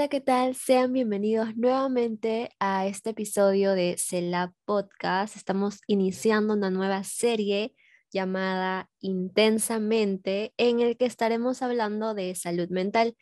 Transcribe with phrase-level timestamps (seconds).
[0.00, 0.54] Hola, ¿qué tal?
[0.54, 5.36] Sean bienvenidos nuevamente a este episodio de CELA Podcast.
[5.36, 7.74] Estamos iniciando una nueva serie
[8.10, 13.14] llamada Intensamente, en el que estaremos hablando de salud mental.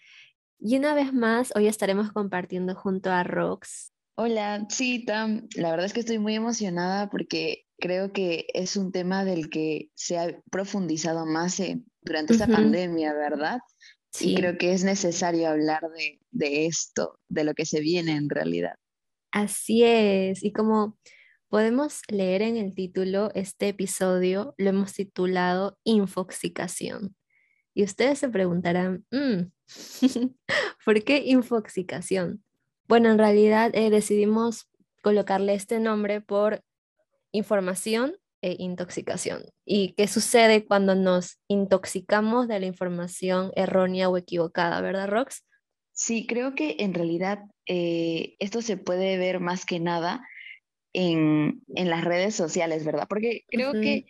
[0.60, 3.92] Y una vez más, hoy estaremos compartiendo junto a Rox.
[4.14, 8.92] Hola, sí, Tam, la verdad es que estoy muy emocionada porque creo que es un
[8.92, 11.60] tema del que se ha profundizado más
[12.02, 13.58] durante esta pandemia, ¿verdad?
[14.20, 18.28] Y creo que es necesario hablar de, de esto, de lo que se viene en
[18.28, 18.74] realidad.
[19.30, 20.98] Así es, y como
[21.48, 27.14] podemos leer en el título, este episodio lo hemos titulado Infoxicación.
[27.74, 29.52] Y ustedes se preguntarán, mm,
[30.84, 32.42] ¿por qué infoxicación?
[32.88, 34.68] Bueno, en realidad eh, decidimos
[35.02, 36.64] colocarle este nombre por
[37.32, 39.42] información e intoxicación.
[39.64, 45.44] ¿Y qué sucede cuando nos intoxicamos de la información errónea o equivocada, verdad, Rox?
[45.92, 50.24] Sí, creo que en realidad eh, esto se puede ver más que nada
[50.92, 53.06] en, las redes sociales, ¿verdad?
[53.08, 54.06] Porque creo que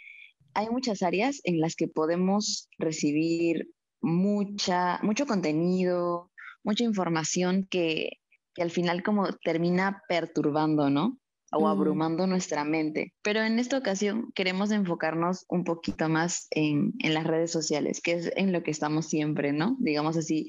[0.54, 6.30] hay muchas áreas en las que podemos recibir mucha, mucho contenido,
[6.62, 8.18] mucha información que,
[8.54, 11.17] que al final como termina perturbando, ¿no?
[11.52, 11.66] O mm.
[11.66, 13.14] abrumando nuestra mente.
[13.22, 18.32] Pero en esta ocasión queremos enfocarnos un poquito más en, las redes sociales, que es
[18.36, 19.76] en lo que estamos siempre, ¿no?
[19.80, 20.46] Digamos así,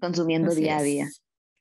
[0.00, 1.08] consumiendo día a día.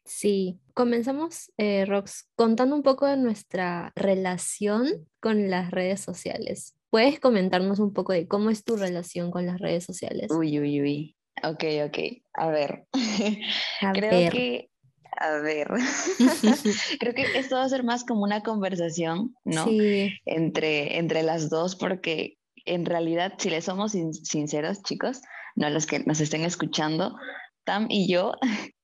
[0.03, 6.75] Sí, comenzamos, eh, Rox, contando un poco de nuestra relación con las redes sociales.
[6.89, 10.29] ¿Puedes comentarnos un poco de cómo es tu relación con las redes sociales?
[10.31, 11.15] Uy, uy, uy.
[11.43, 11.97] Ok, ok.
[12.33, 12.85] A ver.
[13.93, 14.70] Creo que
[15.17, 15.67] a ver,
[16.99, 19.65] creo que esto va a ser más como una conversación, ¿no?
[19.65, 20.13] Sí.
[20.25, 25.21] Entre, entre las dos, porque en realidad, si le somos sinceros, chicos,
[25.55, 27.15] no los que nos estén escuchando,
[27.63, 28.33] Tam y yo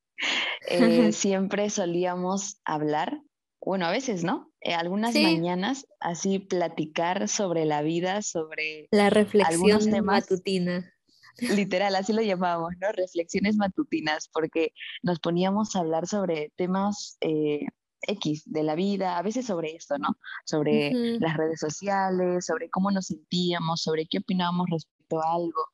[0.69, 3.21] eh, siempre solíamos hablar,
[3.61, 4.51] bueno, a veces, ¿no?
[4.61, 10.93] Eh, algunas mañanas así platicar sobre la vida, sobre la reflexión matutina.
[11.39, 12.91] Literal, así lo llamábamos, ¿no?
[12.91, 17.65] Reflexiones matutinas, porque nos poníamos a hablar sobre temas eh,
[18.01, 20.17] X de la vida, a veces sobre esto, ¿no?
[20.45, 25.65] Sobre las redes sociales, sobre cómo nos sentíamos, sobre qué opinábamos respecto a algo.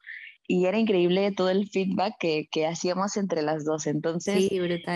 [0.45, 3.87] Y era increíble todo el feedback que, que hacíamos entre las dos.
[3.87, 4.49] Entonces,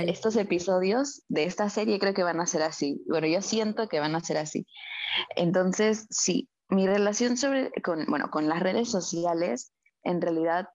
[0.05, 3.01] estos episodios de esta serie creo que van a ser así.
[3.07, 4.67] Bueno, yo siento que van a ser así.
[5.37, 9.71] Entonces, sí, mi relación sobre, con, bueno, con las redes sociales
[10.03, 10.69] en realidad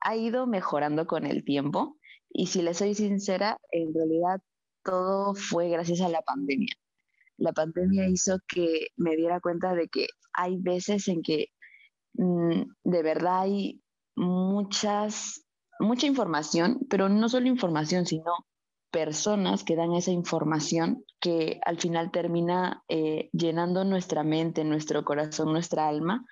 [0.00, 1.96] ha ido mejorando con el tiempo
[2.30, 4.40] y si le soy sincera, en realidad
[4.84, 6.74] todo fue gracias a la pandemia.
[7.36, 11.48] La pandemia hizo que me diera cuenta de que hay veces en que
[12.14, 13.80] mm, de verdad hay
[14.16, 15.44] muchas,
[15.78, 18.32] mucha información, pero no solo información, sino
[18.90, 25.52] personas que dan esa información que al final termina eh, llenando nuestra mente, nuestro corazón,
[25.52, 26.24] nuestra alma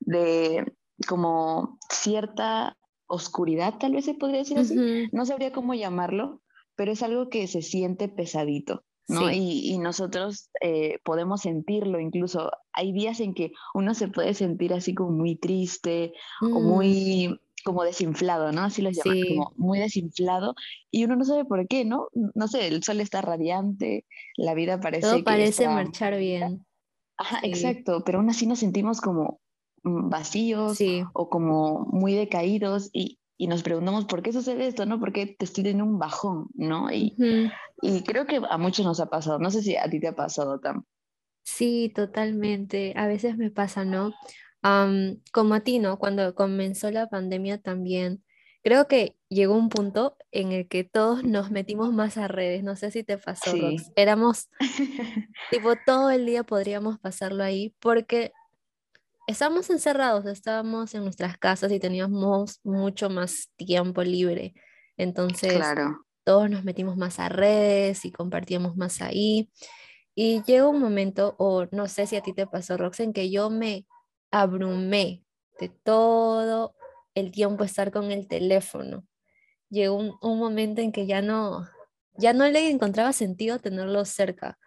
[0.00, 0.64] de,
[1.08, 2.76] como cierta
[3.06, 4.76] oscuridad, tal vez se podría decir así.
[5.12, 6.40] No sabría cómo llamarlo,
[6.76, 8.84] pero es algo que se siente pesadito.
[9.08, 9.30] ¿no?
[9.30, 14.94] Y, nosotros eh, podemos sentirlo, incluso hay días en que uno se puede sentir así
[14.94, 16.64] como muy triste o mm.
[16.64, 18.62] muy como desinflado, ¿no?
[18.62, 20.54] Así lo llaman, como muy desinflado
[20.90, 22.08] y uno no sabe por qué, ¿no?
[22.12, 24.04] No sé, el sol está radiante,
[24.36, 26.64] la vida parece Todo parece marchar bien.
[27.16, 29.40] Ajá, exacto, pero aún así nos sentimos como
[29.84, 30.78] Mm, vacíos
[31.12, 35.00] o como muy decaídos y, y, nos preguntamos por qué sucede esto, ¿no?
[35.00, 36.92] ¿Por qué te estoy en un bajón, ¿no?
[36.92, 37.16] Y,
[37.80, 40.14] y, creo que a muchos nos ha pasado, no sé si a ti te ha
[40.14, 40.84] pasado, Tam.
[41.42, 44.12] Sí, totalmente, a veces me pasa, ¿no?
[45.32, 45.98] como a ti, ¿no?
[45.98, 48.22] Cuando comenzó la pandemia también,
[48.62, 52.76] creo que llegó un punto en el que todos nos metimos más a redes, no
[52.76, 53.90] sé si te pasó, Rox.
[53.96, 54.50] Éramos,
[55.50, 58.32] tipo, todo el día podríamos pasarlo ahí porque
[59.26, 64.54] estábamos encerrados, estábamos en nuestras casas y teníamos mucho más tiempo libre.
[64.96, 65.60] Entonces,
[66.24, 69.50] todos nos metimos más a redes y compartíamos más ahí.
[70.14, 73.30] Y llegó un momento, o no sé si a ti te pasó, Rox, en que
[73.30, 73.86] yo me
[74.30, 75.24] abrumé
[75.58, 76.74] de todo
[77.14, 79.04] el tiempo estar con el teléfono.
[79.70, 81.66] Llegó un, un momento en que ya no,
[82.14, 84.58] ya no le encontraba sentido tenerlo cerca.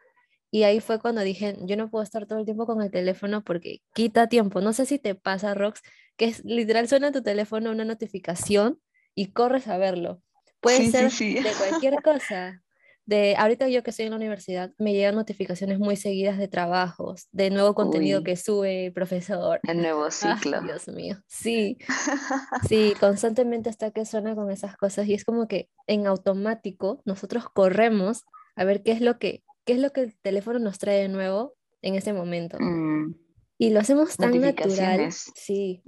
[0.55, 3.43] Y ahí fue cuando dije, yo no puedo estar todo el tiempo con el teléfono
[3.43, 4.61] porque quita tiempo.
[4.61, 5.81] No sé si te pasa, Rox,
[6.15, 8.79] que es literal suena tu teléfono una notificación
[9.13, 10.21] y corres a verlo.
[10.61, 12.63] Puede ser de cualquier cosa,
[13.05, 17.27] de ahorita yo que estoy en la universidad, me llegan notificaciones muy seguidas de trabajos,
[17.33, 19.59] de nuevo contenido que sube el profesor.
[19.63, 20.61] El nuevo ciclo.
[20.61, 21.77] Dios mío, sí,
[22.69, 27.49] sí, constantemente está que suena con esas cosas y es como que en automático nosotros
[27.49, 28.23] corremos
[28.55, 31.09] a ver qué es lo que, qué es lo que el teléfono nos trae de
[31.09, 32.57] nuevo en ese momento.
[32.59, 33.15] Mm.
[33.57, 35.81] Y lo hacemos tan natural, sí,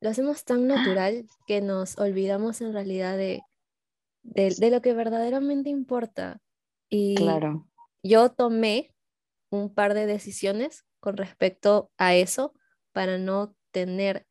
[0.00, 3.40] lo hacemos tan natural que nos olvidamos en realidad de
[4.24, 6.40] de, lo que verdaderamente importa.
[6.88, 7.68] Y claro.
[8.02, 8.94] yo tomé
[9.50, 12.54] un par de decisiones con respecto a eso
[12.92, 14.26] para no tener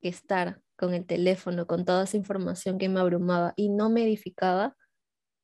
[0.00, 4.04] que estar con el teléfono, con toda esa información que me abrumaba y no me
[4.04, 4.76] edificaba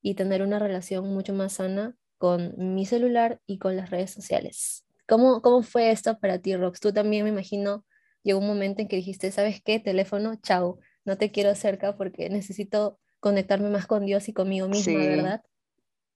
[0.01, 4.87] y tener una relación mucho más sana con mi celular y con las redes sociales.
[5.07, 6.81] ¿Cómo, cómo fue esto para ti, Rox?
[6.81, 7.85] Tú también me imagino,
[8.23, 9.79] llegó un momento en que dijiste, ¿sabes qué?
[9.79, 15.05] Teléfono, chao, no te quiero cerca porque necesito conectarme más con Dios y conmigo misma,
[15.05, 15.43] ¿verdad?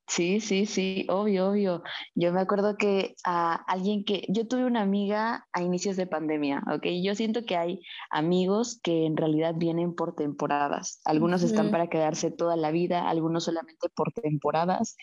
[0.08, 1.82] Sí, sí, sí, obvio, obvio.
[2.14, 6.62] Yo me acuerdo que a alguien que, yo tuve una amiga a inicios de pandemia,
[6.72, 6.86] ¿ok?
[7.02, 11.02] Yo siento que hay amigos que en realidad vienen por temporadas.
[11.04, 14.96] Algunos están para quedarse toda la vida, algunos solamente por temporadas.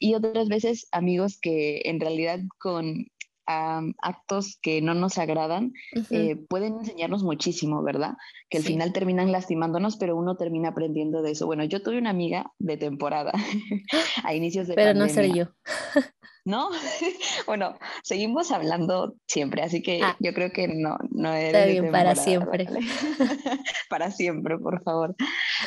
[0.00, 3.06] Y otras veces amigos que en realidad con
[3.48, 5.72] actos que no nos agradan,
[6.10, 8.16] eh, pueden enseñarnos muchísimo, ¿verdad?
[8.50, 11.46] Que al final terminan lastimándonos, pero uno termina aprendiendo de eso.
[11.46, 13.32] Bueno, yo tuve una amiga de temporada
[14.24, 15.46] a inicios de Pero no soy yo.
[16.48, 16.70] ¿no?
[17.46, 20.16] bueno, seguimos hablando siempre, así que ah.
[20.18, 22.66] yo creo que no, no Está bien, para siempre.
[23.90, 25.14] para siempre, por favor.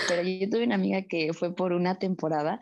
[0.07, 2.61] Pero yo tuve una amiga que fue por una temporada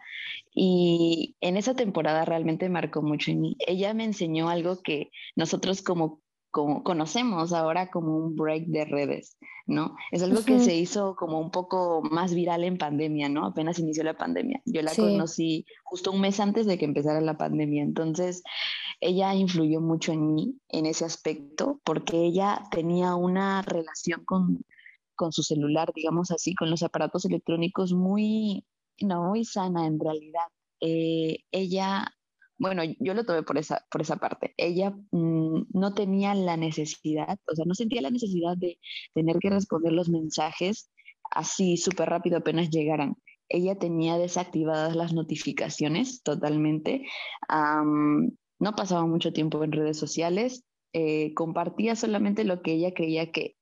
[0.53, 3.57] y en esa temporada realmente marcó mucho en mí.
[3.65, 6.19] Ella me enseñó algo que nosotros como
[6.51, 9.37] como conocemos ahora como un break de redes,
[9.67, 9.95] ¿no?
[10.11, 13.45] Es algo que se hizo como un poco más viral en pandemia, ¿no?
[13.45, 14.61] Apenas inició la pandemia.
[14.65, 18.41] Yo la conocí justo un mes antes de que empezara la pandemia, entonces
[18.99, 24.65] ella influyó mucho en mí en ese aspecto porque ella tenía una relación con,
[25.15, 28.65] con su celular, digamos así, con los aparatos electrónicos muy,
[28.99, 30.47] no, muy sana en realidad.
[30.81, 32.11] Eh, ella
[32.59, 34.53] bueno, yo lo tomé por esa, por esa parte.
[34.57, 38.77] Ella mm, no tenía la necesidad, o sea, no sentía la necesidad de
[39.13, 40.91] tener que responder los mensajes
[41.31, 43.15] así súper rápido apenas llegaran.
[43.47, 47.05] Ella tenía desactivadas las notificaciones totalmente.
[48.59, 50.65] no pasaba mucho tiempo en redes sociales.
[50.93, 53.55] Eh, compartía solamente lo que ella creía que,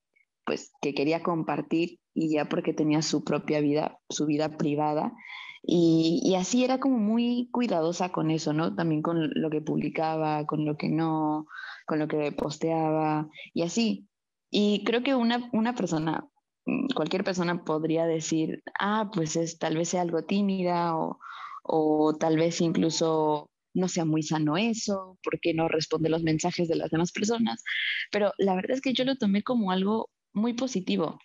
[0.45, 5.13] pues, que quería compartir y ya porque tenía su propia vida, su vida privada.
[5.63, 8.75] Y, así era como muy cuidadosa con eso, ¿no?
[8.75, 11.47] También con lo que publicaba, con lo que no,
[11.85, 14.07] con lo que posteaba y así.
[14.49, 16.27] Y creo que una, una persona,
[16.65, 21.19] mm, cualquier persona podría decir, ah, pues es tal vez sea algo tímida o,
[21.63, 26.75] o tal vez incluso no sea muy sano eso, porque no responde los mensajes de
[26.75, 27.63] las demás personas.
[28.11, 31.19] Pero la verdad es que yo lo tomé como algo muy positivo.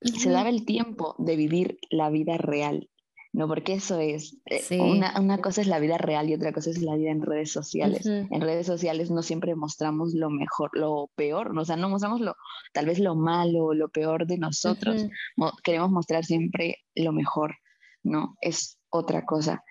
[0.00, 2.88] Se daba el tiempo de vivir la vida real,
[3.38, 3.46] ¿no?
[3.46, 6.82] Porque eso es, eh, una, una, cosa es la vida real y otra cosa es
[6.82, 8.04] la vida en redes sociales.
[8.04, 12.34] En redes sociales no siempre mostramos lo mejor, lo peor, o sea, no mostramos lo,
[12.72, 15.06] tal vez lo malo, lo peor de nosotros.
[15.62, 17.54] queremos mostrar siempre lo mejor,
[18.02, 18.36] ¿no?
[18.40, 19.62] Es otra cosa.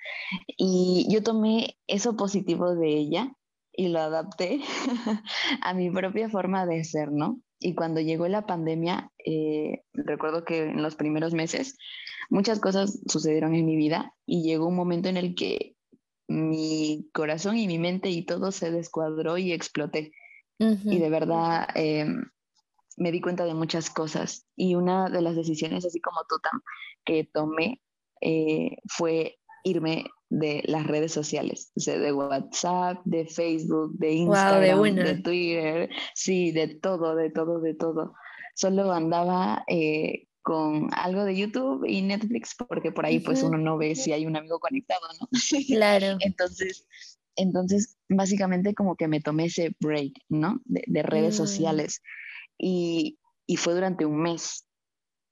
[0.56, 3.34] Y yo tomé eso positivo de ella
[3.74, 4.62] y lo adapté
[5.62, 7.42] a mi propia forma de ser, ¿no?
[7.60, 11.78] Y cuando llegó la pandemia, eh, recuerdo que en los primeros meses
[12.30, 15.76] muchas cosas sucedieron en mi vida y llegó un momento en el que
[16.28, 20.12] mi corazón y mi mente y todo se descuadró y exploté.
[20.60, 22.32] Y de verdad em,
[22.98, 24.48] me di cuenta de muchas cosas.
[24.56, 26.36] Y una de las decisiones, así como tú,
[27.06, 27.80] que tomé
[28.22, 34.96] eh, fue irme de las redes sociales, o sea, de WhatsApp, de Facebook, de Instagram,
[34.96, 38.14] de, Twitter, sí, de todo, de todo, de todo.
[38.56, 43.78] Solo andaba eh, con algo de YouTube y Netflix, porque por ahí pues uno no
[43.78, 45.28] ve si hay un amigo conectado, ¿no?
[45.68, 46.16] Claro.
[46.22, 46.88] entonces,
[47.36, 50.62] entonces, básicamente como que me tomé ese break, ¿no?
[50.64, 51.38] De, redes mm.
[51.38, 52.02] sociales.
[52.58, 54.66] Y, y fue durante un mes.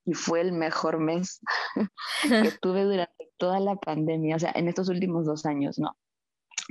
[0.03, 1.39] Y fue el mejor mes
[2.21, 5.95] que tuve durante toda la pandemia, o sea, en estos últimos dos años, ¿no?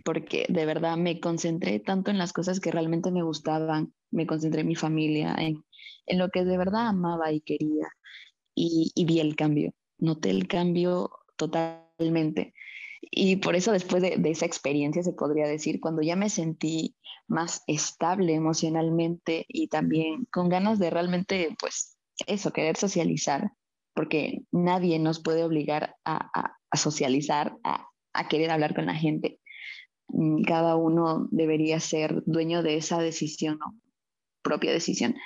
[0.04, 4.60] Porque de verdad me concentré tanto en las cosas que realmente me gustaban, me concentré
[4.60, 5.64] en mi familia, en,
[6.04, 7.88] en lo que de verdad amaba y quería,
[8.54, 12.54] y, vi el cambio, noté el cambio totalmente.
[13.00, 16.96] Y por eso después de, de, esa experiencia, se podría decir, cuando ya me sentí
[17.26, 21.96] más estable emocionalmente y también con ganas de realmente, pues,
[22.26, 23.50] eso, querer socializar,
[23.94, 29.38] porque nadie nos puede obligar a, socializar, a, a querer hablar con la gente.
[30.08, 33.75] Mm, cada uno debería ser dueño de esa decisión, ¿no?
[34.44, 35.16] propia decisión.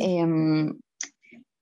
[0.00, 0.78] Em,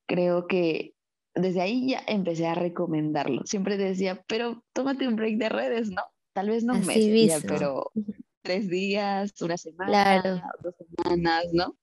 [0.07, 0.93] creo que
[1.35, 3.43] desde ahí ya empecé a recomendarlo.
[3.45, 6.03] Siempre decía, pero tómate un break de redes, ¿no?
[6.33, 7.91] Tal vez no un mes, pero
[8.43, 11.77] tres días, una semana, dos semanas, ¿no?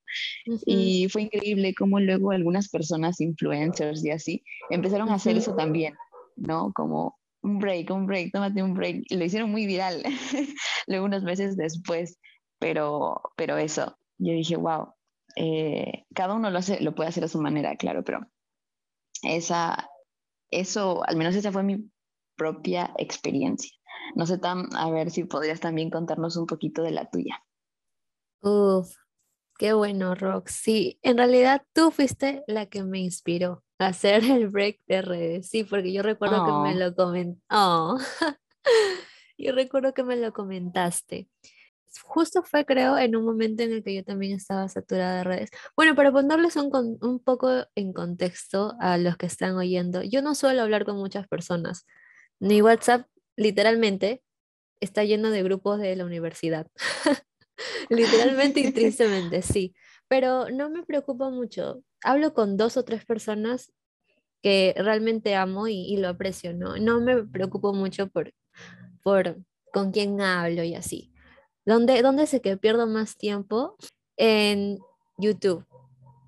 [0.65, 5.93] Y fue increíble cómo luego algunas personas, influencers y así, empezaron a hacer eso también,
[6.35, 6.71] ¿no?
[6.73, 9.03] Como un break, un break, tómate un break.
[9.09, 10.03] Y lo hicieron muy viral,
[10.87, 12.17] luego unos meses después,
[12.59, 14.93] pero, pero eso, yo dije, wow,
[15.35, 18.27] eh, cada uno lo, hace, lo puede hacer a su manera, claro, pero
[19.23, 19.89] esa,
[20.51, 21.89] eso, al menos esa fue mi
[22.35, 23.71] propia experiencia.
[24.15, 27.43] No sé, Tam, a ver si podrías también contarnos un poquito de la tuya.
[28.41, 28.93] Uf,
[29.57, 30.53] qué bueno, Rox.
[30.53, 35.49] Sí, en realidad tú fuiste la que me inspiró a hacer el break de redes.
[35.49, 36.87] Sí, porque yo recuerdo que me oh.
[36.87, 37.43] lo comentaste.
[37.49, 37.97] Oh.
[39.37, 41.27] yo recuerdo que me lo comentaste.
[42.03, 45.49] Justo fue, creo, en un momento en el que yo también estaba saturada de redes.
[45.75, 50.35] Bueno, para ponerles un, un poco en contexto a los que están oyendo, yo no
[50.35, 51.85] suelo hablar con muchas personas.
[52.39, 54.23] Ni WhatsApp literalmente
[54.79, 56.67] está lleno de grupos de la universidad.
[57.89, 59.75] literalmente y tristemente, sí.
[60.07, 61.83] Pero no me preocupa mucho.
[62.03, 63.73] Hablo con dos o tres personas
[64.41, 66.77] que realmente amo y, lo aprecio, ¿no?
[66.77, 68.33] No me preocupo mucho por,
[69.03, 69.37] por
[69.73, 71.11] con quién hablo y así.
[71.67, 73.75] ¿Dónde, ¿Dónde sé que pierdo más tiempo?
[74.15, 74.79] En
[75.17, 75.65] YouTube,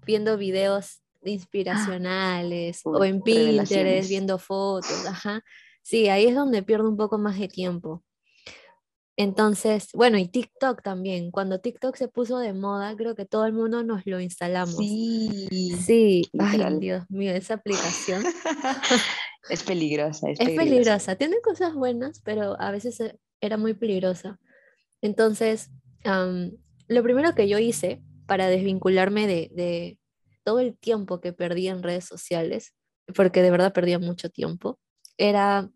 [0.06, 5.42] viendo videos ah, inspiracionales o en Pinterest, viendo fotos, ajá.
[5.82, 8.04] Sí, ahí es donde pierdo un poco más de tiempo.
[9.16, 11.32] Entonces, bueno, y TikTok también.
[11.32, 14.76] Cuando TikTok se puso de moda, creo que todo el mundo nos lo instalamos.
[14.76, 15.48] Sí.
[15.82, 16.22] Sí.
[16.38, 18.24] Ay, Dios mío, esa aplicación.
[19.50, 20.30] es peligrosa.
[20.30, 21.16] Es, es peligrosa.
[21.16, 24.38] Tiene cosas buenas, pero a veces e, era muy peligrosa.
[25.02, 25.72] Entonces,
[26.04, 29.98] lo primero que yo hice para desvincularme de,
[30.44, 32.74] todo el tiempo que perdí en redes sociales,
[33.16, 34.80] porque de verdad perdía mucho tiempo,
[35.18, 35.70] era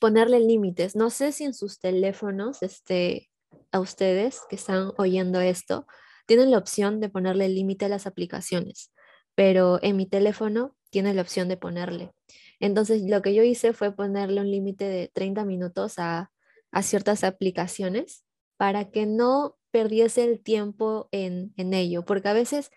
[0.00, 0.96] ponerle límites.
[0.96, 3.30] No sé si en sus teléfonos, este,
[3.70, 5.86] a ustedes que están oyendo esto,
[6.26, 8.92] tienen la opción de ponerle límite a las aplicaciones,
[9.34, 12.12] pero en mi teléfono tiene la opción de ponerle.
[12.60, 16.30] Entonces, lo que yo hice fue ponerle un límite de 30 minutos a,
[16.70, 18.24] a, ciertas aplicaciones
[18.56, 22.70] para que no perdiese el tiempo en, en, ello, porque a veces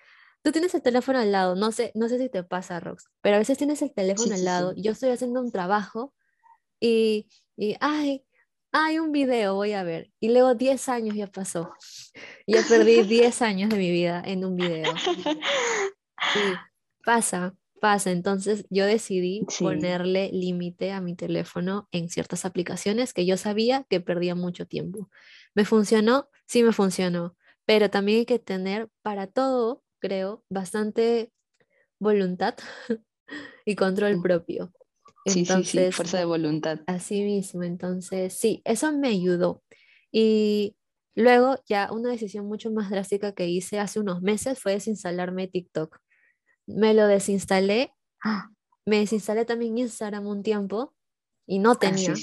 [0.43, 3.35] tú tienes el teléfono al lado, no sé, no sé si te pasa, Rox, pero
[3.35, 6.13] a veces tienes el teléfono al lado, yo estoy haciendo un trabajo
[6.79, 8.25] y, y, ay,
[8.71, 10.11] hay un video, voy a ver.
[10.19, 11.73] Y luego 10 años ya pasó.
[12.47, 14.93] Ya perdí 10 años de mi vida en un video.
[16.33, 16.39] Sí,
[17.03, 18.11] pasa, pasa.
[18.11, 23.99] Entonces yo decidí ponerle límite a mi teléfono en ciertas aplicaciones que yo sabía que
[23.99, 25.09] perdía mucho tiempo.
[25.55, 26.29] ¿Me funcionó?
[26.45, 27.35] Sí me funcionó.
[27.65, 31.33] Pero también hay que tener para todo, creo, bastante
[31.99, 32.55] voluntad
[33.65, 34.71] y control propio.
[35.25, 36.79] Entonces, sí, sí, fuerza de voluntad.
[36.87, 39.63] Así mismo, entonces sí, eso me ayudó.
[40.11, 40.75] Y
[41.15, 45.99] luego ya una decisión mucho más drástica que hice hace unos meses fue desinstalarme TikTok.
[46.67, 47.93] Me lo desinstalé,
[48.85, 50.93] me desinstalé también Instagram un tiempo
[51.45, 52.13] y no ah, tenía,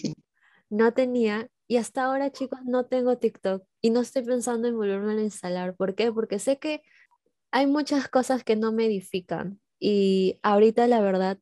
[0.70, 5.12] no tenía, y hasta ahora chicos no tengo TikTok y no estoy pensando en volverme
[5.12, 5.76] a instalar.
[5.76, 6.10] ¿Por qué?
[6.10, 6.82] Porque sé que
[7.50, 11.38] hay muchas cosas que no me edifican y ahorita la verdad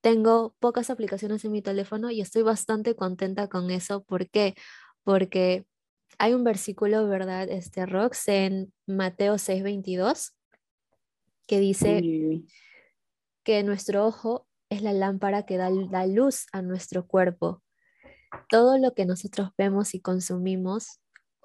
[0.00, 4.02] tengo pocas aplicaciones en mi teléfono y estoy bastante contenta con eso.
[4.04, 4.54] ¿Por qué?
[5.02, 5.66] Porque
[6.18, 7.48] hay un versículo, ¿verdad?
[7.48, 10.34] Este Rox en Mateo 6:22
[11.46, 12.02] que dice
[13.44, 17.62] que nuestro ojo es la lámpara que da la luz a nuestro cuerpo.
[18.48, 21.00] Todo lo que nosotros vemos y consumimos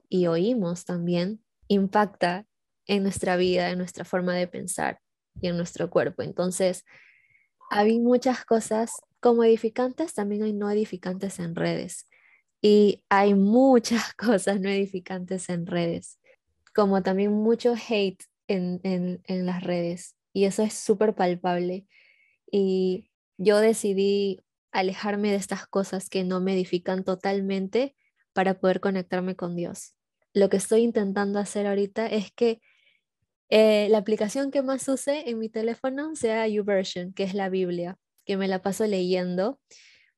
[0.07, 2.47] y oímos también impacta
[2.87, 4.99] en nuestra vida, en nuestra forma de pensar
[5.39, 6.23] y en nuestro cuerpo.
[6.23, 6.85] Entonces,
[7.69, 12.07] hay muchas cosas como edificantes, también hay no edificantes en redes.
[12.61, 16.19] Y hay muchas cosas no edificantes en redes,
[16.73, 18.81] como también mucho hate en,
[19.23, 20.15] en las redes.
[20.33, 21.85] Y eso es súper palpable.
[22.51, 27.95] Y yo decidí alejarme de estas cosas que no me edifican totalmente
[28.33, 29.95] para poder conectarme con Dios.
[30.33, 32.61] Lo que estoy intentando hacer ahorita es que
[33.49, 37.97] eh, la aplicación que más use en mi teléfono sea YouVersion, que es la Biblia,
[38.25, 39.59] que me la paso leyendo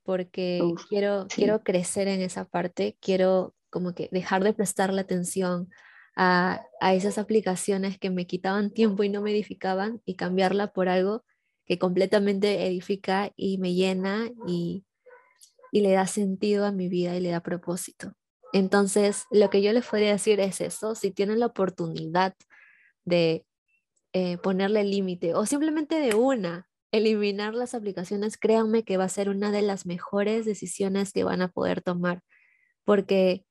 [0.03, 5.69] porque quiero, quiero crecer en esa parte, quiero como que dejar de prestarle atención
[6.15, 10.89] a, a, esas aplicaciones que me quitaban tiempo y no me edificaban y cambiarla por
[10.89, 11.24] algo
[11.65, 14.86] que completamente edifica y me llena y,
[15.72, 18.13] y le da sentido a mi vida y le da propósito.
[18.53, 22.36] Entonces, lo que yo les podría decir es eso, si tienen la oportunidad
[23.06, 23.46] de
[24.13, 29.30] eh, ponerle límite o simplemente de una, eliminar las aplicaciones, créanme que va a ser
[29.30, 32.22] una de las mejores decisiones que van a poder tomar,
[32.84, 33.46] porque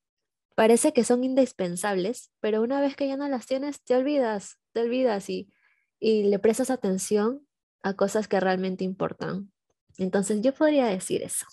[0.55, 4.81] parece que son indispensables, pero una vez que ya no las tienes, te olvidas, te
[4.81, 5.53] olvidas y,
[5.99, 7.47] y le prestas atención
[7.83, 9.53] a cosas que realmente importan.
[9.99, 11.47] Entonces yo podría decir eso.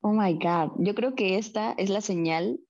[0.00, 2.60] Oh my God, yo creo que esta es la señal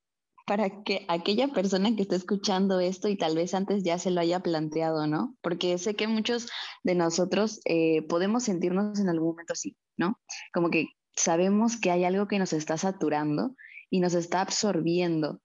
[0.47, 4.21] para que aquella persona que está escuchando esto y tal vez antes ya se lo
[4.21, 5.37] haya planteado, ¿no?
[5.43, 6.49] Porque sé que muchos
[6.83, 10.21] de nosotros eh, podemos sentirnos en algún momento así, ¿no?
[10.53, 13.55] Como que sabemos que hay algo que nos está saturando
[13.91, 15.41] y nos está absorbiendo.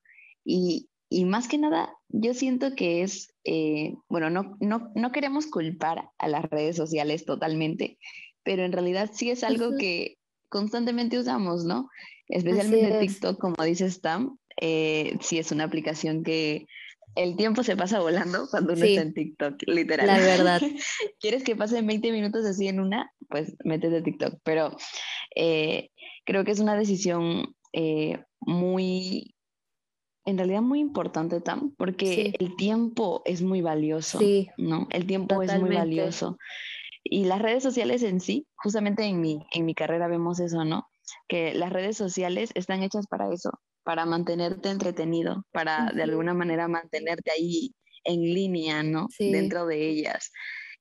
[0.51, 5.45] Y, y más que nada, yo siento que es, eh, bueno, no, no, no queremos
[5.45, 7.99] culpar a las redes sociales totalmente,
[8.41, 10.17] pero en realidad sí es algo que
[10.49, 11.87] constantemente usamos, ¿no?
[12.27, 16.65] Especialmente TikTok, como dice Stam, eh, sí es una aplicación que
[17.13, 20.07] el tiempo se pasa volando cuando uno está en TikTok, literal.
[20.07, 20.61] La verdad.
[21.19, 23.11] ¿Quieres que pasen 20 minutos así en una?
[23.29, 24.39] Pues métete TikTok.
[24.43, 24.75] Pero
[25.35, 25.91] eh,
[26.25, 29.35] creo que es una decisión eh, muy,
[30.29, 34.19] en realidad muy importante, Tam, porque el tiempo es muy valioso.
[34.19, 34.49] Sí.
[34.57, 34.87] ¿no?
[34.91, 36.37] El tiempo es muy valioso.
[37.03, 40.87] Y las redes sociales en sí, justamente en mi, en mi carrera vemos eso, ¿no?
[41.27, 43.51] Que las redes sociales están hechas para eso,
[43.83, 49.07] para mantenerte entretenido, para de alguna manera mantenerte ahí en línea, ¿no?
[49.17, 50.31] Dentro de ellas.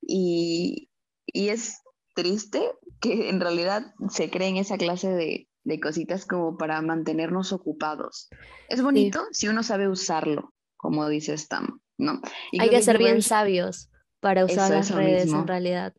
[0.00, 0.90] Y,
[1.26, 1.80] y, es
[2.14, 2.62] triste
[3.00, 8.30] que en realidad se creen esa clase de, de cositas como para mantenernos ocupados.
[8.70, 12.22] Es bonito si uno sabe usarlo, como dice Stam, ¿no?
[12.58, 15.94] Hay que ser bien sabios para usar las redes en realidad.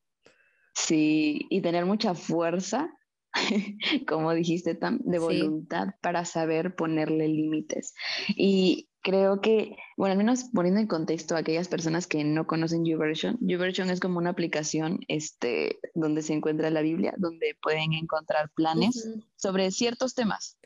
[0.74, 2.90] Sí, y tener mucha fuerza
[4.08, 7.94] como dijiste, Tam, de voluntad para saber ponerle límites.
[8.30, 12.86] Y creo que, bueno, al menos poniendo en contexto a aquellas personas que no conocen
[12.86, 18.50] YouVersion, YouVersion es como una aplicación este, donde se encuentra la Biblia, donde pueden encontrar
[18.56, 20.58] planes sobre ciertos temas.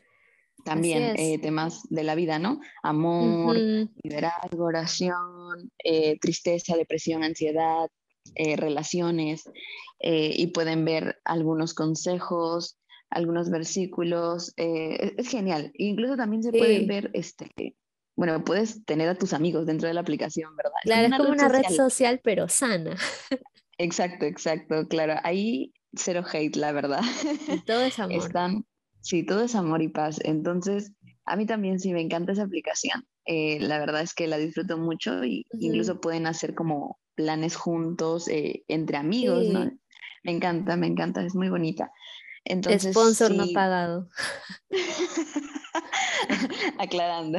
[0.64, 2.60] También eh, temas de la vida, ¿no?
[2.82, 3.56] Amor,
[4.02, 7.90] liderazgo, oración, eh, tristeza, depresión, ansiedad,
[8.34, 9.44] eh, relaciones
[10.00, 12.78] eh, y pueden ver algunos consejos,
[13.10, 14.52] algunos versículos.
[14.56, 15.70] Eh, es genial.
[15.74, 17.76] Incluso también se pueden ver, este,
[18.16, 20.72] bueno, puedes tener a tus amigos dentro de la aplicación, ¿verdad?
[20.82, 22.20] Claro, es como una, red, social.
[22.24, 22.96] pero sana.
[23.76, 25.14] Exacto, exacto, claro.
[25.24, 27.02] Ahí cero hate, la verdad.
[27.66, 28.24] todo es amor.
[28.24, 28.64] Están,
[29.00, 30.20] sí, todo es amor y paz.
[30.22, 30.92] Entonces,
[31.24, 33.04] a mí también sí me encanta esa aplicación.
[33.26, 38.64] la verdad es que la disfruto mucho y incluso pueden hacer como planes juntos, eh,
[38.68, 39.70] entre amigos, ¿no?
[40.22, 41.92] Me encanta, me encanta, es muy bonita.
[42.44, 44.08] Entonces, Sponsor no pagado.
[46.78, 47.38] Aclarando.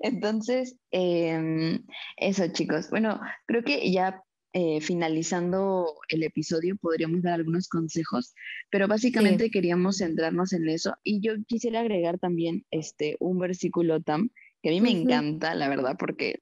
[0.00, 1.84] Entonces, em,
[2.16, 2.88] eso chicos.
[2.90, 8.34] Bueno, creo que ya eh, finalizando el episodio podríamos dar algunos consejos,
[8.70, 10.94] pero básicamente queríamos centrarnos en eso.
[11.02, 14.30] Y yo quisiera agregar también este, un versículo, Tam,
[14.62, 16.40] que a mí me encanta, la verdad, porque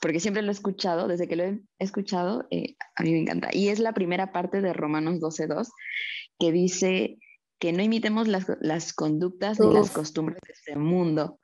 [0.00, 3.50] porque siempre lo he escuchado, desde que lo he escuchado, eh, a mí me encanta.
[3.52, 5.68] Y es la primera parte de Romanos 12.2,
[6.38, 7.18] que dice
[7.60, 11.38] que no imitemos las, las conductas ni las costumbres de este mundo,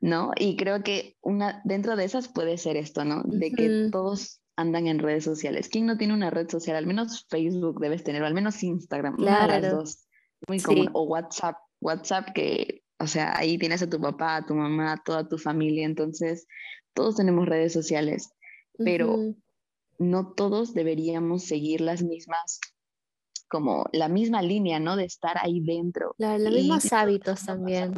[0.00, 0.30] ¿no?
[0.36, 3.22] Y creo que una, dentro de esas puede ser esto, ¿no?
[3.24, 5.68] De que todos andan en redes sociales.
[5.68, 6.76] ¿Quién no tiene una red social?
[6.76, 9.60] Al menos Facebook debes tener, o al menos Instagram, claro.
[9.60, 10.06] las dos.
[10.46, 10.90] Muy común.
[10.92, 15.02] O WhatsApp, WhatsApp que, o sea, ahí tienes a tu papá, a tu mamá, a
[15.02, 16.46] toda tu familia, entonces
[16.96, 18.32] todos tenemos redes sociales,
[18.78, 19.34] pero
[19.98, 22.58] no todos deberíamos seguir las mismas,
[23.48, 24.96] como la misma línea, ¿no?
[24.96, 26.14] De estar ahí dentro.
[26.18, 27.92] los mismos hábitos también.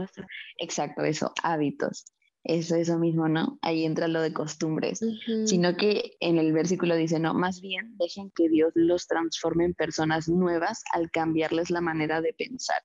[0.59, 2.05] Exacto, eso, hábitos.
[2.45, 3.59] Eso, eso mismo, ¿no?
[3.63, 5.01] Ahí entra lo de costumbres,
[5.45, 9.75] sino que en el versículo dice, no, más bien dejen que Dios los transforme en
[9.75, 12.83] personas nuevas al cambiarles la manera de pensar.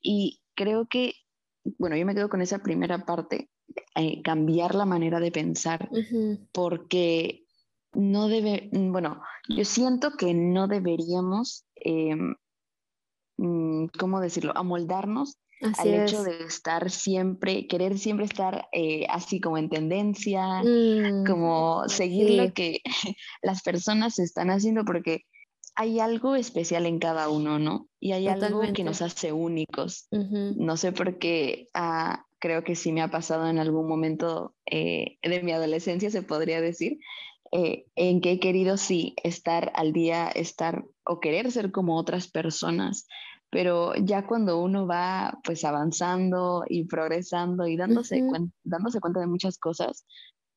[0.00, 1.14] Y creo que,
[1.78, 3.50] bueno, yo me quedo con esa primera parte,
[3.96, 5.88] eh, cambiar la manera de pensar,
[6.52, 7.44] porque
[7.92, 12.34] no debe, mm, bueno, yo siento que no deberíamos, em,
[13.38, 15.38] mm, ¿cómo decirlo?, amoldarnos
[15.78, 21.88] al hecho de estar siempre, querer siempre estar eh, así como en tendencia, mm, como
[21.88, 22.80] seguir lo que
[23.42, 25.22] las personas están haciendo, porque
[25.76, 27.88] hay algo especial en cada uno, ¿no?
[27.98, 30.06] Y hay algo que nos hace únicos.
[30.10, 35.16] No sé por qué ah, creo que sí me ha pasado en algún momento eh,
[35.22, 36.98] de mi adolescencia, se podría decir,
[37.52, 42.28] eh, en que he querido sí estar al día, estar o querer ser como otras
[42.28, 43.06] personas,
[43.48, 48.22] pero ya cuando uno va pues avanzando y progresando y dándose,
[48.62, 50.04] dándose cuenta de muchas cosas,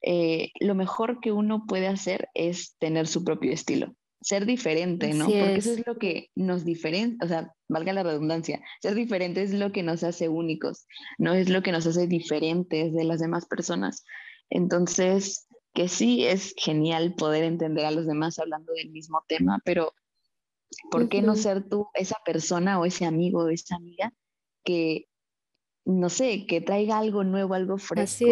[0.01, 5.25] eh, lo mejor que uno puede hacer es tener su propio estilo, ser diferente, ¿no?
[5.25, 9.53] Porque eso es lo que nos diferencia, o sea, valga la redundancia, ser diferente es
[9.53, 13.45] lo que nos hace únicos, no es lo que nos hace diferentes de las demás
[13.45, 14.03] personas.
[14.49, 19.93] Entonces, que sí es genial poder entender a los demás hablando del mismo tema, pero
[20.89, 24.11] ¿por qué no ser tú esa persona o ese amigo o esa amiga
[24.63, 25.07] que
[25.85, 28.25] no sé, que traiga algo nuevo, algo fresco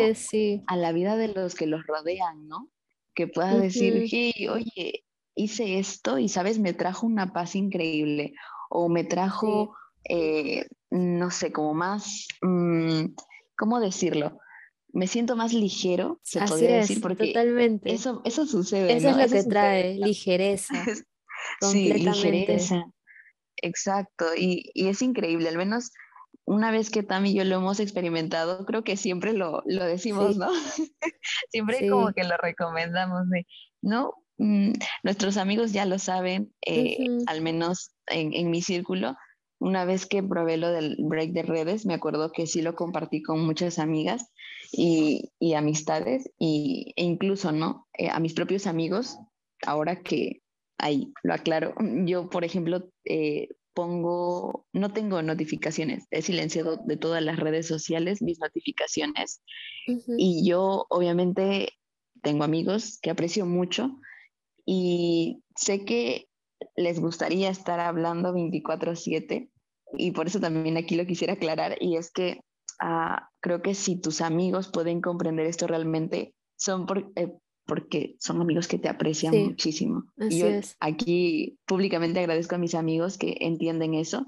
[0.68, 2.70] a la vida de los que los rodean, ¿no?
[3.14, 5.05] Que pueda decir, hey, oye,
[5.36, 6.60] hice esto y, ¿sabes?
[6.60, 8.34] Me trajo una paz increíble
[8.70, 9.76] o me trajo,
[10.10, 13.14] eh, no sé, como más, mm,
[13.58, 14.40] ¿cómo decirlo?
[14.94, 17.94] Me siento más ligero, se podría decir, porque totalmente.
[17.94, 18.96] Eso, eso sucede.
[18.96, 20.74] Eso es lo que trae, ligereza.
[21.62, 22.86] sí, ligereza.
[23.58, 25.92] Exacto, y, y es increíble, al menos
[26.46, 30.50] una vez que Tam y yo lo hemos experimentado, creo que siempre lo, decimos, ¿no?
[31.52, 33.24] siempre como que lo recomendamos,
[33.82, 34.14] ¿no?
[34.38, 39.16] Mm, nuestros amigos ya lo saben, eh, al menos en, mi círculo.
[39.60, 43.22] Una vez que probé lo del break de redes, me acuerdo que sí lo compartí
[43.22, 44.32] con muchas amigas
[44.72, 47.88] y, amistades, y, e incluso, ¿no?
[47.98, 49.18] Eh, a mis propios amigos,
[49.66, 50.42] ahora que
[50.78, 51.74] ahí lo aclaro,
[52.06, 58.22] yo, por ejemplo, eh, pongo, no tengo notificaciones, he silenciado de todas las redes sociales
[58.22, 59.42] mis notificaciones
[60.18, 61.74] y yo obviamente
[62.22, 64.00] tengo amigos que aprecio mucho
[64.66, 66.28] y sé que
[66.76, 69.50] les gustaría estar hablando 24/7
[69.98, 72.42] y por eso también aquí lo quisiera aclarar y es que
[72.80, 77.32] ah, creo que si tus amigos pueden comprender esto realmente son por, eh,
[77.66, 80.04] porque son amigos que te aprecian muchísimo.
[80.30, 80.48] Y yo
[80.80, 84.28] aquí públicamente agradezco a mis amigos que entienden eso,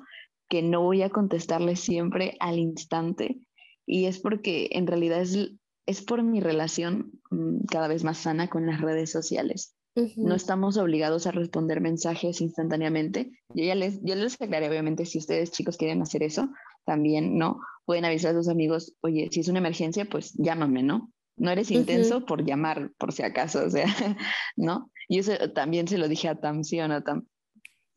[0.50, 3.40] que no voy a contestarles siempre al instante.
[3.86, 5.52] Y es porque en realidad es,
[5.86, 9.77] es por mi relación mm, cada vez más sana con las redes sociales.
[10.16, 13.32] No estamos obligados a responder mensajes instantáneamente.
[13.54, 16.50] Yo ya les, yo les aclaré, obviamente, si ustedes chicos quieren hacer eso,
[16.86, 17.60] también, ¿no?
[17.86, 21.12] Pueden avisar a sus amigos, oye, si es una emergencia, pues llámame, ¿no?
[21.36, 23.86] No eres intenso por llamar, por si acaso, o sea,
[24.56, 24.92] ¿no?
[25.08, 27.28] Y eso también se lo dije a Tam, ¿sí o no, Tam?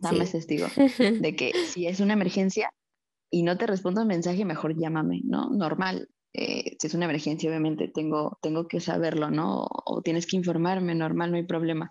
[0.01, 0.67] Tam es testigo
[1.21, 2.73] de que si es una emergencia
[3.31, 5.51] y no te respondo un mensaje, mejor llámame, ¿no?
[5.51, 6.09] Normal.
[6.33, 9.67] Eh, si es una emergencia, obviamente tengo, tengo que saberlo, ¿no?
[9.69, 11.91] O, tienes que informarme, normal, no hay problema.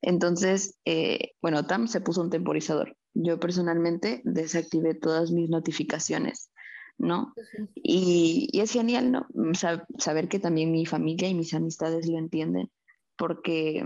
[0.00, 2.96] Entonces, eh, bueno, Tam se puso un temporizador.
[3.14, 6.50] Yo personalmente desactivé todas mis notificaciones
[6.98, 7.32] ¿no?
[7.74, 9.26] y, es genial, ¿no?
[9.34, 9.52] Mm,
[9.98, 12.70] saber que también mi familia y mis amistades lo entienden,
[13.16, 13.84] porque,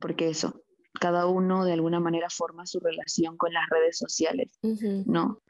[0.00, 0.62] porque eso,
[1.00, 4.58] cada uno de alguna manera forma su relación con las redes sociales,
[5.06, 5.42] ¿no?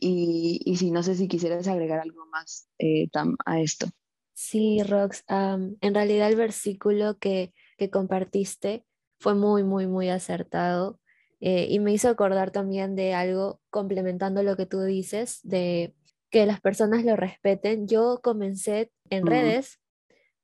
[0.00, 3.08] Y, y si no sé si quisieras agregar algo más eh,
[3.44, 3.86] a esto.
[4.32, 8.86] Sí, Rox, en realidad el versículo que, que, compartiste
[9.18, 10.98] fue muy, muy, muy acertado
[11.40, 15.94] eh, y me hizo acordar también de algo complementando lo que tú dices, de
[16.30, 19.78] que las personas lo respeten, yo comencé en redes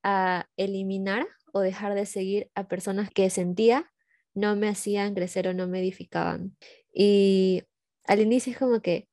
[0.02, 3.90] a eliminar o dejar de seguir a personas que sentía
[4.36, 6.56] no me hacían crecer o no me edificaban.
[6.92, 7.62] Y
[8.04, 9.08] al inicio es como que.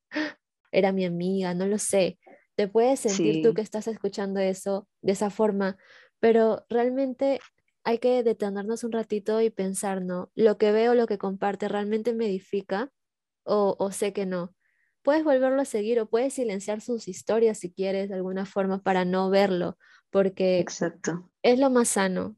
[0.73, 2.19] Era mi amiga, no lo sé.
[2.55, 5.77] Te puedes sentir tú que estás escuchando eso de esa forma,
[6.19, 7.39] pero realmente
[7.83, 10.31] hay que detenernos un ratito y pensar, ¿no?
[10.35, 12.91] Lo que veo, lo que comparte, ¿realmente me edifica
[13.43, 14.53] o, o sé que no?
[15.03, 19.05] puedes volverlo a seguir o puedes silenciar sus historias si quieres de alguna forma para
[19.05, 19.77] no verlo,
[20.09, 21.29] porque Exacto.
[21.43, 22.37] es lo más sano.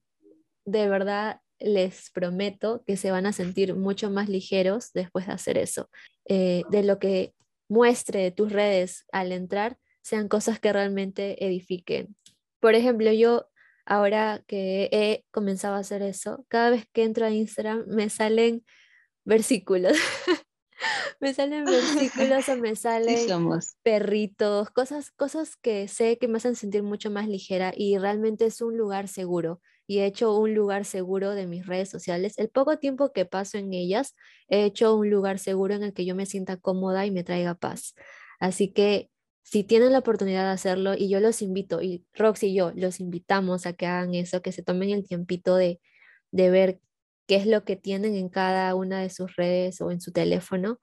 [0.65, 5.57] De verdad, les prometo que se van a sentir mucho más ligeros después de hacer
[5.57, 5.89] eso.
[6.27, 7.34] Eh, de lo que
[7.67, 12.15] muestre tus redes al entrar, sean cosas que realmente edifiquen.
[12.59, 13.47] Por ejemplo, yo
[13.85, 18.65] ahora que he comenzado a hacer eso, cada vez que entro a Instagram me salen
[19.23, 19.97] versículos.
[21.19, 23.27] me salen versículos o me salen
[23.83, 28.61] perritos, cosas, cosas que sé que me hacen sentir mucho más ligera y realmente es
[28.61, 29.61] un lugar seguro.
[29.87, 32.37] Y he hecho un lugar seguro de mis redes sociales.
[32.37, 34.15] El poco tiempo que paso en ellas,
[34.47, 37.55] he hecho un lugar seguro en el que yo me sienta cómoda y me traiga
[37.55, 37.95] paz.
[38.39, 39.09] Así que
[39.43, 42.99] si tienen la oportunidad de hacerlo, y yo los invito, y Roxy y yo los
[42.99, 45.79] invitamos a que hagan eso, que se tomen el tiempito de,
[46.31, 46.79] de ver
[47.27, 50.79] qué es lo que tienen en cada una de sus redes o en su teléfono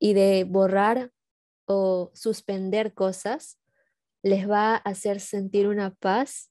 [0.00, 1.12] y de borrar
[1.66, 3.58] o suspender cosas,
[4.22, 6.50] les va a hacer sentir una paz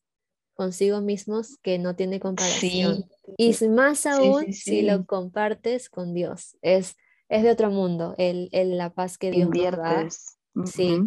[0.57, 3.05] consigo mismos que no tiene comparación.
[3.37, 6.57] Y más aún si lo compartes con Dios.
[6.61, 6.97] Es
[7.29, 10.07] es de otro mundo, el, la paz que Dios nos da.
[10.65, 10.99] Sí,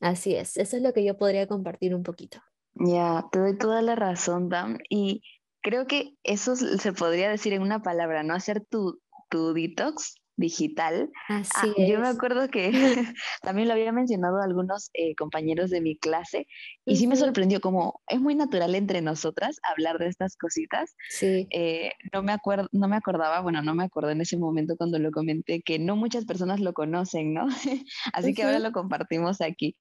[0.00, 0.56] así es.
[0.56, 2.40] Eso es lo que yo podría compartir un poquito.
[2.74, 4.78] Ya, te doy toda la razón, Dam.
[4.88, 5.22] Y
[5.60, 8.34] creo que eso se podría decir en una palabra, ¿no?
[8.34, 11.10] Hacer tu, tu detox digital.
[11.28, 11.90] Ah, Así es.
[11.90, 12.70] Yo me acuerdo que
[13.42, 16.46] también lo había mencionado a algunos eh, compañeros de mi clase
[16.84, 20.94] y sí me sorprendió como es muy natural entre nosotras hablar de estas cositas.
[21.10, 21.46] Sí.
[21.50, 24.98] Eh, no, me acuerdo, no me acordaba, bueno, no me acordé en ese momento cuando
[24.98, 27.46] lo comenté que no muchas personas lo conocen, ¿no?
[28.12, 29.76] Así que ahora lo compartimos aquí.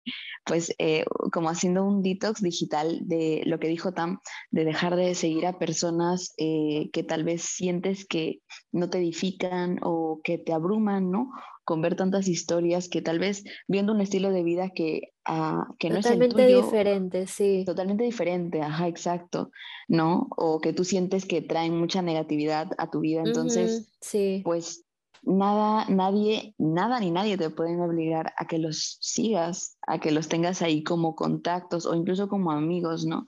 [0.46, 5.16] Pues eh, como haciendo un detox digital de lo que dijo Tam, de dejar de
[5.16, 8.40] seguir a personas que tal vez sientes que
[8.72, 11.32] no te edifican o que te abruman, ¿no?
[11.64, 15.90] Con ver tantas historias que tal vez viendo un estilo de vida que, ah, que
[15.90, 16.64] no es el tuyo.
[16.64, 17.64] diferente, sí.
[17.66, 19.52] Totalmente diferente, ajá, exacto,
[19.88, 20.28] ¿no?
[20.36, 24.42] O que tú sientes que traen mucha negatividad a tu vida, entonces, sí.
[24.44, 24.86] pues
[25.24, 30.28] nada, nadie, nada ni nadie te pueden obligar a que los sigas, a que los
[30.28, 33.28] tengas ahí como contactos o incluso como amigos, ¿no?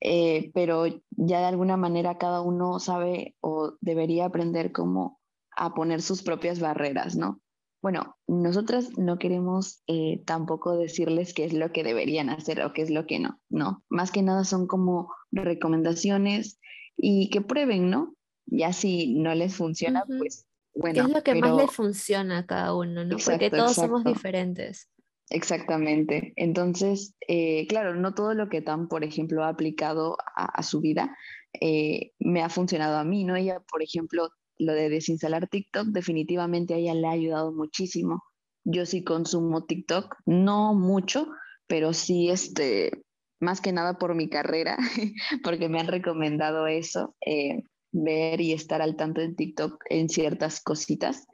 [0.00, 5.20] Eh, pero ya de alguna manera cada uno sabe o debería aprender cómo
[5.56, 7.40] a poner sus propias barreras, ¿no?
[7.82, 12.82] Bueno, nosotras no queremos eh, tampoco decirles qué es lo que deberían hacer o qué
[12.82, 13.82] es lo que no, no.
[13.88, 16.60] Más que nada son como recomendaciones
[16.96, 18.14] y que prueben, ¿no?
[18.46, 20.94] Ya si no les funciona, pues bueno.
[20.94, 23.16] ¿Qué es lo que más les funciona a cada uno, no?
[23.24, 24.88] Porque todos somos diferentes.
[25.30, 26.34] Exactamente.
[26.36, 31.16] Entonces, eh, claro, no todo lo que Tan, por ejemplo, ha aplicado a, su vida
[31.60, 33.34] eh, me ha funcionado a mí, ¿no?
[33.34, 38.22] Ella, por ejemplo, lo de desinstalar TikTok definitivamente a ella le ha ayudado muchísimo.
[38.64, 41.28] Yo sí consumo TikTok, no mucho,
[41.66, 43.02] pero sí este,
[43.40, 44.76] más que nada por mi carrera,
[45.42, 50.60] porque me han recomendado eso, eh, ver y estar al tanto en TikTok en ciertas
[50.60, 51.26] cositas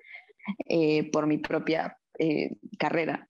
[0.66, 3.28] eh, por mi propia eh, carrera.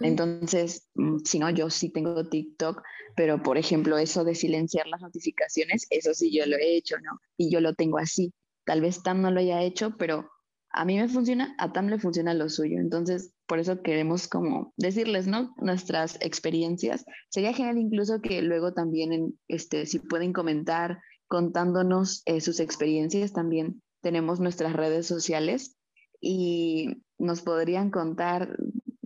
[0.00, 2.82] Entonces, mm, si no, yo sí tengo TikTok,
[3.16, 7.18] pero por ejemplo, eso de silenciar las notificaciones, eso sí yo lo he hecho, ¿no?
[7.36, 8.32] Y yo lo tengo así.
[8.64, 10.30] Tal vez Tam no lo haya hecho, pero
[10.70, 12.78] a mí me funciona, a Tam le funciona lo suyo.
[12.78, 15.54] Entonces, por eso queremos como decirles, ¿no?
[15.58, 17.04] Nuestras experiencias.
[17.30, 20.98] Sería genial incluso que luego también, este, si pueden comentar
[21.28, 25.76] contándonos eh, sus experiencias, también tenemos nuestras redes sociales
[26.20, 28.56] y nos podrían contar,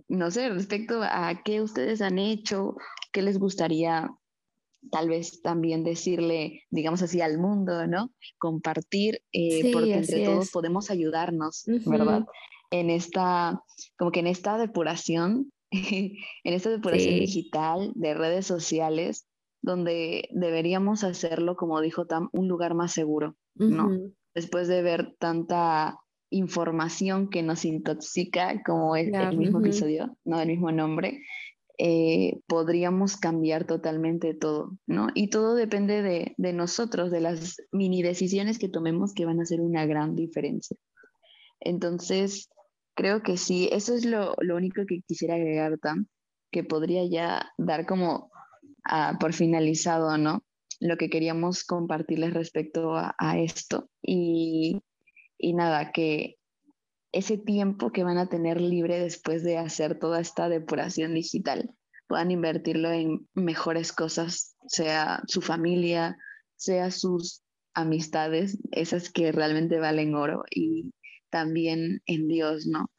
[0.07, 2.75] no sé, respecto a qué ustedes han hecho,
[3.11, 4.09] qué les gustaría
[4.91, 8.11] tal vez también decirle, digamos así, al mundo, ¿no?
[8.37, 12.25] Compartir, eh, porque entre todos podemos ayudarnos, ¿verdad?
[12.71, 13.63] En esta,
[13.97, 16.13] como que en esta depuración, en
[16.43, 19.27] esta depuración digital de redes sociales,
[19.61, 23.89] donde deberíamos hacerlo, como dijo Tam, un lugar más seguro, ¿no?
[24.33, 30.47] Después de ver tanta información que nos intoxica, como es el mismo episodio, no el
[30.47, 31.21] mismo nombre,
[31.81, 35.07] eh, podríamos cambiar totalmente todo, ¿no?
[35.15, 39.43] Y todo depende de, de, nosotros, de las mini decisiones que tomemos que van a
[39.43, 40.75] hacer una gran diferencia.
[41.61, 42.49] Entonces,
[42.95, 46.07] creo que sí, eso es lo, lo único que quisiera agregar, Tam,
[46.51, 48.29] que podría ya dar como
[49.21, 50.43] por finalizado, ¿no?
[50.81, 53.89] Lo que queríamos compartirles respecto a, a esto.
[54.01, 54.81] Y,
[55.37, 56.38] y nada, que
[57.11, 61.71] ese tiempo que van a tener libre después de hacer toda esta depuración digital,
[62.07, 66.17] puedan invertirlo en mejores cosas, sea su familia,
[66.55, 67.43] sea sus
[67.73, 70.91] amistades, esas que realmente valen oro, y
[71.29, 72.89] también en Dios, ¿no?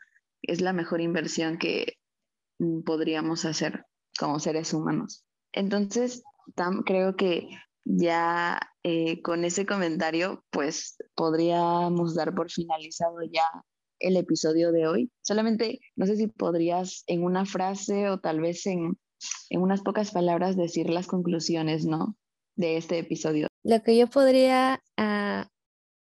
[0.42, 1.98] Es la mejor inversión que
[2.84, 3.84] podríamos hacer
[4.18, 5.24] como seres humanos.
[5.52, 6.22] Entonces,
[6.84, 7.48] creo que
[7.84, 13.44] ya eh, con ese comentario, pues podríamos dar por finalizado ya
[14.00, 15.12] el episodio de hoy.
[15.22, 18.98] Solamente, no sé si podrías en una frase o tal vez en,
[19.50, 22.16] unas pocas palabras decir las conclusiones, ¿no?
[22.56, 23.46] De este episodio.
[23.62, 25.48] Lo que yo podría ah,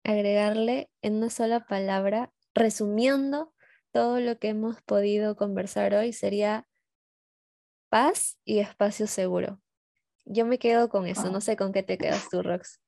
[0.05, 3.53] agregarle en una sola palabra, resumiendo
[3.93, 6.67] todo lo que hemos podido conversar hoy, sería
[7.91, 9.61] paz y espacio seguro.
[10.25, 12.81] Yo me quedo con eso, no sé con qué te quedas tú, Rox.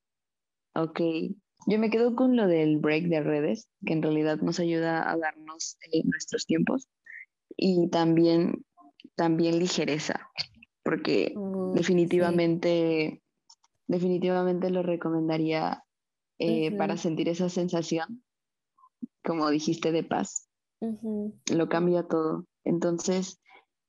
[0.75, 1.01] Ok,
[1.67, 5.17] yo me quedo con lo del break de redes, que en realidad nos ayuda a
[5.17, 6.89] darnos eh, nuestros tiempos
[7.57, 8.65] y también,
[9.15, 10.29] también ligereza,
[10.83, 11.35] porque
[11.75, 13.23] definitivamente,
[13.87, 15.83] definitivamente lo recomendaría
[16.39, 18.23] eh, para sentir esa sensación,
[19.23, 20.49] como dijiste, de paz.
[21.51, 22.47] Lo cambia todo.
[22.65, 23.41] Entonces,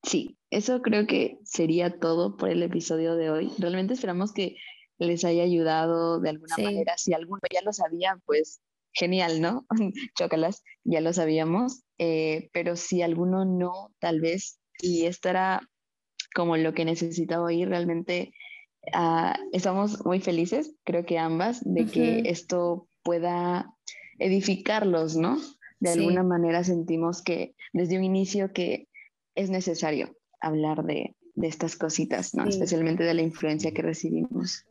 [0.03, 3.51] sí, eso creo que sería todo por el episodio de hoy.
[3.57, 4.55] Realmente esperamos que
[4.97, 6.97] les haya ayudado de alguna manera.
[6.97, 8.61] Si alguno ya lo sabía, pues
[8.95, 9.65] genial, ¿no?
[10.17, 15.61] Chócalas, ya lo sabíamos, eh, pero si alguno no, tal vez, y esto era
[16.33, 18.33] como lo que necesitaba oír, realmente
[18.93, 23.73] ah, estamos muy felices, creo que ambas, de que esto pueda
[24.17, 25.37] edificarlos, ¿no?
[25.79, 28.87] De alguna manera sentimos que desde un inicio que
[29.35, 32.47] es necesario hablar de, estas cositas, ¿no?
[32.47, 34.65] Especialmente de la influencia que recibimos.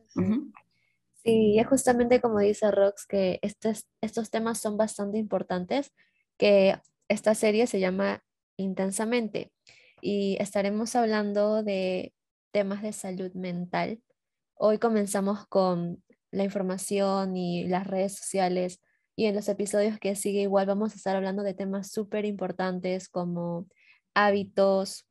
[1.25, 5.93] Sí, es justamente como dice Rox, que estos, estos temas son bastante importantes,
[6.37, 6.77] que
[7.09, 8.23] esta serie se llama
[8.57, 9.53] Intensamente
[10.01, 12.13] y estaremos hablando de
[12.53, 14.03] temas de salud mental.
[14.55, 18.81] Hoy comenzamos con la información y las redes sociales
[19.17, 23.09] y en los episodios que sigue igual vamos a estar hablando de temas súper importantes
[23.09, 23.67] como
[24.15, 25.07] hábitos,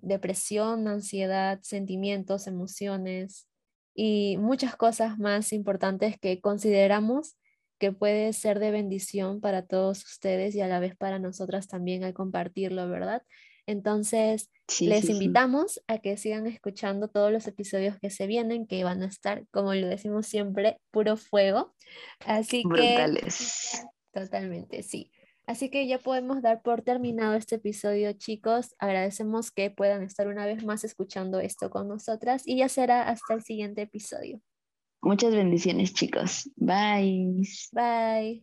[0.00, 3.48] depresión, ansiedad, sentimientos, emociones,
[3.94, 7.36] y muchas cosas más importantes que consideramos
[7.78, 12.04] que puede ser de bendición para todos ustedes y a la vez para nosotras también
[12.04, 13.22] al compartirlo, ¿verdad?
[13.66, 19.02] Entonces, les invitamos a que sigan escuchando todos los episodios que se vienen, que van
[19.02, 21.74] a estar, como lo decimos siempre, puro fuego.
[22.26, 23.86] Así Brutales.
[24.12, 24.20] que...
[24.20, 25.10] Totalmente, sí.
[25.46, 28.74] Así que ya podemos dar por terminado este episodio, chicos.
[28.78, 33.34] Agradecemos que puedan estar una vez más escuchando esto con nosotras y ya será hasta
[33.34, 34.40] el siguiente episodio.
[35.02, 36.50] Muchas bendiciones, chicos.
[36.56, 37.42] Bye.
[37.72, 38.42] Bye.